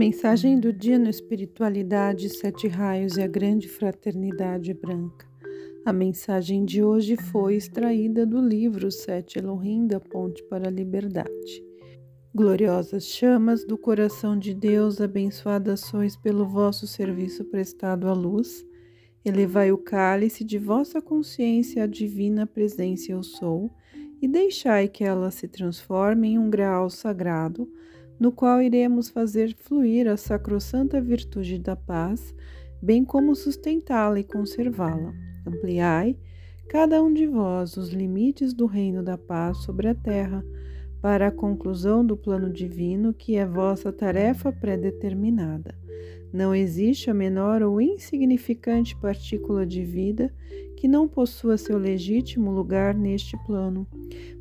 [0.00, 5.28] Mensagem do dia no Espiritualidade, Sete Raios e a Grande Fraternidade Branca.
[5.84, 11.62] A mensagem de hoje foi extraída do livro Sete Elohim da Ponte para a Liberdade.
[12.34, 18.64] Gloriosas chamas do coração de Deus, abençoadas sois pelo vosso serviço prestado à luz.
[19.22, 23.70] Elevai o cálice de vossa consciência à divina presença eu sou,
[24.22, 27.70] e deixai que ela se transforme em um grau sagrado
[28.20, 32.34] no qual iremos fazer fluir a sacrossanta virtude da paz,
[32.82, 35.14] bem como sustentá-la e conservá-la.
[35.46, 36.18] Ampliai,
[36.68, 40.44] cada um de vós, os limites do reino da paz sobre a terra,
[41.00, 45.74] para a conclusão do plano divino, que é vossa tarefa predeterminada.
[46.30, 50.30] Não existe a menor ou insignificante partícula de vida
[50.76, 53.86] que não possua seu legítimo lugar neste plano,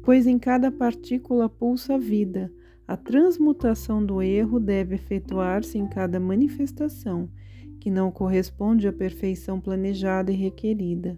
[0.04, 2.52] pois em cada partícula pulsa a vida
[2.90, 7.30] a transmutação do erro deve efetuar-se em cada manifestação,
[7.80, 11.16] que não corresponde à perfeição planejada e requerida.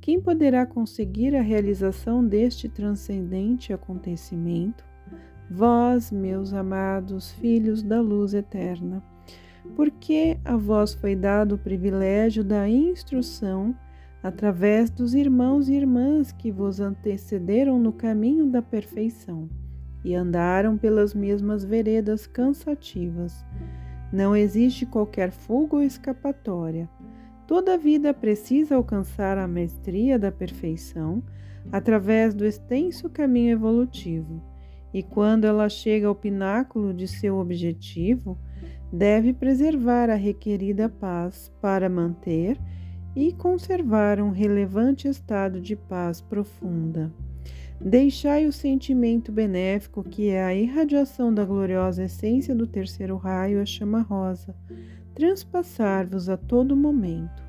[0.00, 4.84] Quem poderá conseguir a realização deste transcendente acontecimento?
[5.48, 9.00] Vós, meus amados filhos da luz eterna,
[9.76, 13.72] porque a vós foi dado o privilégio da instrução
[14.20, 19.48] através dos irmãos e irmãs que vos antecederam no caminho da perfeição
[20.04, 23.44] e andaram pelas mesmas veredas cansativas.
[24.12, 26.88] Não existe qualquer fuga ou escapatória.
[27.46, 31.22] Toda vida precisa alcançar a mestria da perfeição
[31.72, 34.42] através do extenso caminho evolutivo,
[34.92, 38.38] e quando ela chega ao pináculo de seu objetivo,
[38.92, 42.58] deve preservar a requerida paz para manter
[43.16, 47.12] e conservar um relevante estado de paz profunda.
[47.80, 53.66] Deixai o sentimento benéfico que é a irradiação da gloriosa essência do terceiro raio, a
[53.66, 54.54] chama rosa,
[55.14, 57.42] transpassar-vos a todo momento.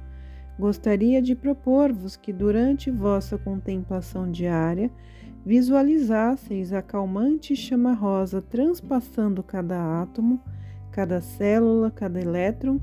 [0.57, 4.89] Gostaria de propor-vos que durante vossa contemplação diária
[5.45, 10.41] visualizasseis a calmante chama rosa transpassando cada átomo,
[10.91, 12.79] cada célula, cada elétron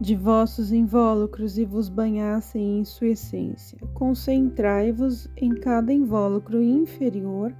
[0.00, 3.78] de vossos invólucros e vos banhassem em sua essência.
[3.94, 7.52] Concentrai-vos em cada invólucro inferior,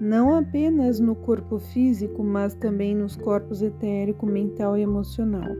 [0.00, 5.50] não apenas no corpo físico, mas também nos corpos etérico, mental e emocional,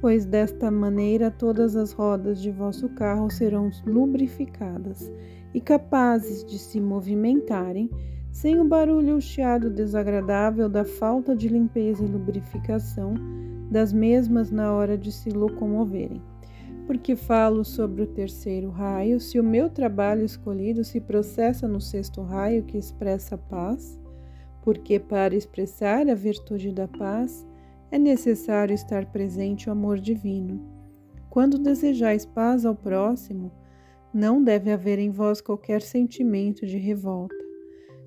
[0.00, 5.12] pois desta maneira todas as rodas de vosso carro serão lubrificadas
[5.54, 7.88] e capazes de se movimentarem
[8.32, 13.14] sem o barulho ou chiado desagradável da falta de limpeza e lubrificação
[13.72, 16.22] das mesmas na hora de se locomoverem.
[16.86, 22.22] Porque falo sobre o terceiro raio, se o meu trabalho escolhido se processa no sexto
[22.22, 23.98] raio que expressa a paz,
[24.62, 27.46] porque para expressar a virtude da paz
[27.90, 30.60] é necessário estar presente o amor divino.
[31.30, 33.50] Quando desejais paz ao próximo,
[34.12, 37.41] não deve haver em vós qualquer sentimento de revolta.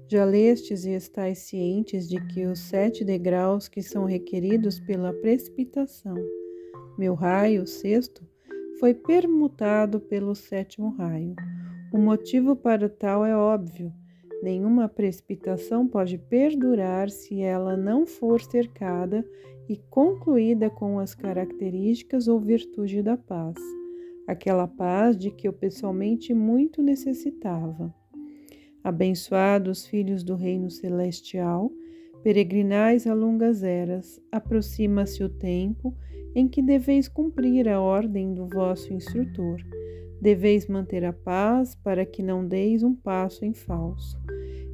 [0.08, 6.16] Já lestes e estáis cientes de que os sete degraus que são requeridos pela precipitação,
[6.96, 8.24] meu raio, sexto,
[8.80, 11.36] foi permutado pelo sétimo raio.
[11.92, 13.92] O motivo para tal é óbvio.
[14.44, 19.26] Nenhuma precipitação pode perdurar se ela não for cercada
[19.68, 23.56] e concluída com as características ou virtude da paz,
[24.28, 27.92] aquela paz de que eu pessoalmente muito necessitava.
[28.86, 31.72] Abençoados filhos do reino celestial,
[32.22, 35.92] peregrinais a longas eras, aproxima-se o tempo
[36.36, 39.60] em que deveis cumprir a ordem do vosso instrutor.
[40.22, 44.20] Deveis manter a paz para que não deis um passo em falso,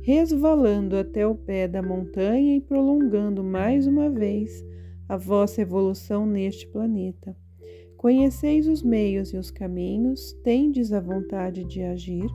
[0.02, 4.62] resvalando até o pé da montanha e prolongando mais uma vez
[5.08, 7.34] a vossa evolução neste planeta.
[7.96, 12.30] Conheceis os meios e os caminhos, tendes a vontade de agir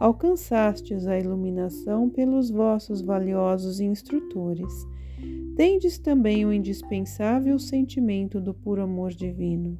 [0.00, 4.86] alcançastes a iluminação pelos vossos valiosos instrutores.
[5.56, 9.76] Tendes também o indispensável sentimento do puro amor divino.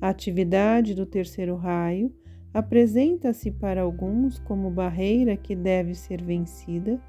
[0.00, 2.10] A atividade do terceiro raio
[2.54, 7.00] apresenta-se para alguns como barreira que deve ser vencida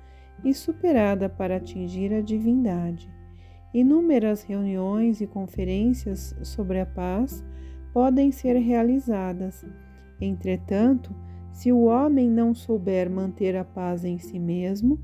[0.44, 3.10] e superada para atingir a divindade.
[3.74, 7.44] Inúmeras reuniões e conferências sobre a paz
[7.94, 9.66] podem ser realizadas.
[10.20, 11.16] Entretanto,
[11.52, 15.00] se o homem não souber manter a paz em si mesmo,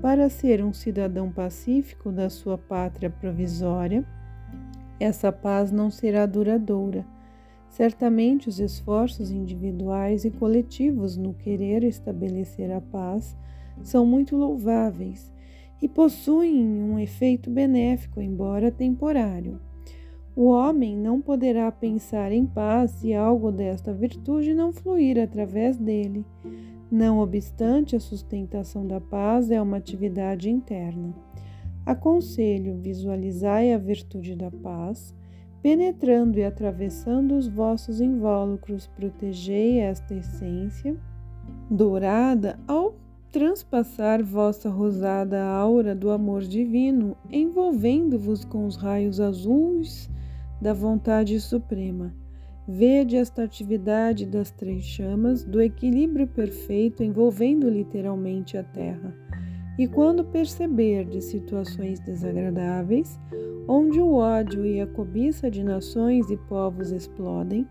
[0.00, 4.04] para ser um cidadão pacífico da sua pátria provisória,
[4.98, 7.04] essa paz não será duradoura.
[7.68, 13.36] Certamente os esforços individuais e coletivos no querer estabelecer a paz
[13.82, 15.32] são muito louváveis
[15.80, 19.58] e possuem um efeito benéfico, embora temporário.
[20.34, 26.24] O homem não poderá pensar em paz se algo desta virtude não fluir através dele.
[26.90, 31.14] Não obstante, a sustentação da paz é uma atividade interna.
[31.84, 35.14] Aconselho, visualizai a virtude da paz,
[35.60, 40.96] penetrando e atravessando os vossos invólucros, protegei esta essência
[41.70, 42.94] dourada ao
[43.30, 50.10] transpassar vossa rosada aura do amor divino, envolvendo-vos com os raios azuis
[50.62, 52.14] da vontade suprema.
[52.68, 59.12] Vede esta atividade das três chamas do equilíbrio perfeito envolvendo literalmente a Terra.
[59.76, 63.18] E quando perceberdes situações desagradáveis,
[63.66, 67.66] onde o ódio e a cobiça de nações e povos explodem,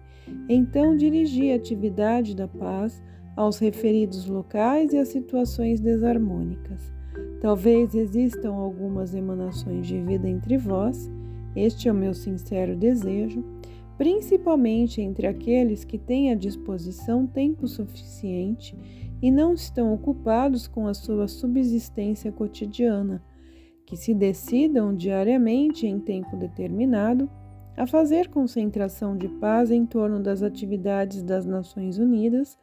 [0.50, 3.02] então dirigi a atividade da paz
[3.38, 6.92] aos referidos locais e às situações desarmônicas.
[7.40, 11.10] Talvez existam algumas emanações de vida entre vós,
[11.56, 13.44] este é o meu sincero desejo,
[13.98, 18.78] principalmente entre aqueles que têm à disposição tempo suficiente
[19.22, 23.24] e não estão ocupados com a sua subsistência cotidiana,
[23.86, 27.30] que se decidam diariamente em tempo determinado
[27.78, 32.58] a fazer concentração de paz em torno das atividades das Nações Unidas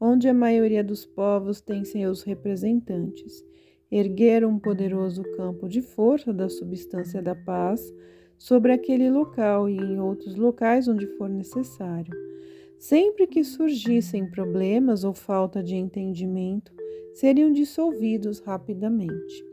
[0.00, 3.44] onde a maioria dos povos tem seus representantes,
[3.90, 7.92] erguer um poderoso campo de força da substância da paz
[8.38, 12.14] sobre aquele local e em outros locais onde for necessário.
[12.78, 16.72] Sempre que surgissem problemas ou falta de entendimento,
[17.12, 19.44] seriam dissolvidos rapidamente.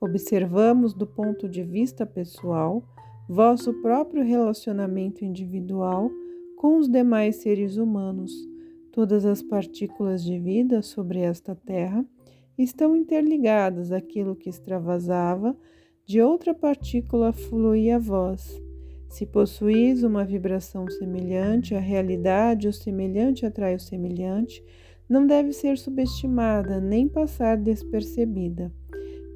[0.00, 2.82] Observamos do ponto de vista pessoal
[3.28, 6.10] vosso próprio relacionamento individual
[6.56, 8.32] com os demais seres humanos
[8.96, 12.02] Todas as partículas de vida sobre esta terra
[12.56, 15.54] estão interligadas àquilo que extravasava,
[16.06, 18.62] de outra partícula fluía a vós.
[19.08, 24.64] Se possuís uma vibração semelhante à realidade, o semelhante atrai o semelhante,
[25.08, 28.72] não deve ser subestimada nem passar despercebida.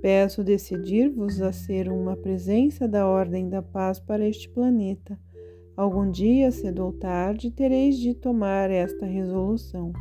[0.01, 5.19] Peço decidir-vos a ser uma presença da ordem da paz para este planeta
[5.81, 9.95] Algum dia, cedo ou tarde, tereis de tomar esta resolução.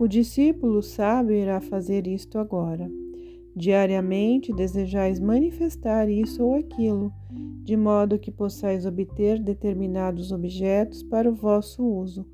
[0.00, 2.90] O discípulo sábio irá fazer isto agora.
[3.54, 7.12] Diariamente desejais manifestar isso ou aquilo,
[7.62, 12.26] de modo que possais obter determinados objetos para o vosso uso,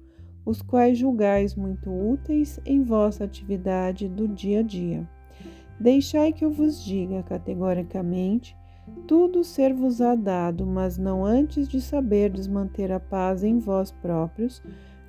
[0.47, 5.09] os quais julgais muito úteis em vossa atividade do dia a dia.
[5.81, 8.57] Deixai que eu vos diga categoricamente
[9.07, 14.63] tudo ser-vos-á dado, mas não antes de saberdes manter a paz em vós próprios,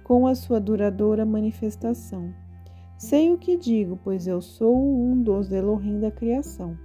[0.04, 2.34] com a sua duradoura manifestação.
[3.00, 6.78] Sei o que digo, pois eu sou um dos Elohim da criação.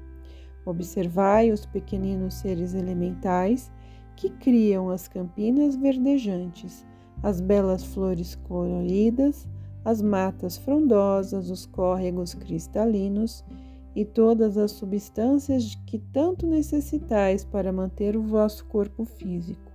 [0.65, 3.69] Observai os pequeninos seres elementais
[4.15, 6.87] que criam as campinas verdejantes,
[7.21, 9.49] as belas flores coloridas,
[9.85, 13.45] as matas frondosas, os córregos cristalinos
[13.93, 19.73] e todas as substâncias que tanto necessitais para manter o vosso corpo físico.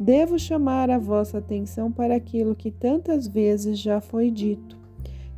[0.00, 4.82] Devo chamar a vossa atenção para aquilo que tantas vezes já foi dito.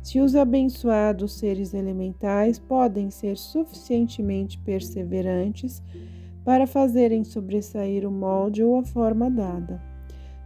[0.07, 5.83] Se os abençoados seres elementais podem ser suficientemente perseverantes
[6.45, 9.83] para fazerem sobressair o molde ou a forma dada.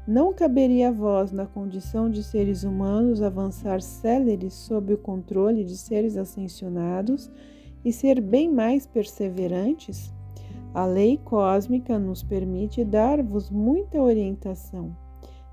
[0.07, 5.77] Não caberia a vós, na condição de seres humanos, avançar céleres sob o controle de
[5.77, 7.29] seres ascensionados
[7.85, 10.11] e ser bem mais perseverantes?
[10.73, 14.97] A lei cósmica nos permite dar-vos muita orientação.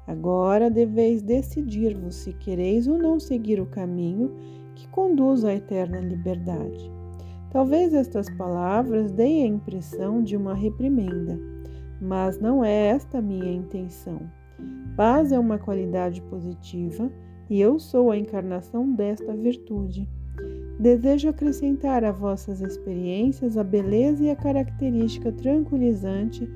[0.08, 4.32] Agora deveis decidir-vos se quereis ou não seguir o caminho
[4.74, 6.90] que conduz à eterna liberdade.
[7.50, 11.38] Talvez estas palavras deem a impressão de uma reprimenda,
[12.00, 14.20] mas não é esta minha intenção.
[14.96, 17.12] Paz é uma qualidade positiva
[17.50, 20.08] e eu sou a encarnação desta virtude.
[20.80, 26.48] Desejo acrescentar a vossas experiências a beleza e a característica tranquilizante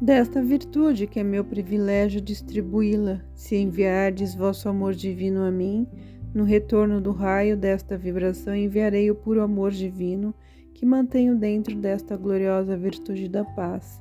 [0.00, 5.86] desta virtude que é meu privilégio distribuí-la, se enviardes vosso amor divino a mim,
[6.34, 10.34] no retorno do raio desta vibração enviarei o puro amor divino
[10.74, 14.00] que mantenho dentro desta gloriosa virtude da paz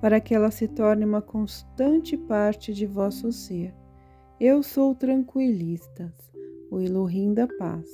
[0.00, 3.72] para que ela se torne uma constante parte de vosso ser.
[4.38, 6.12] Eu sou tranquilistas,
[6.70, 7.88] o Elohim da paz.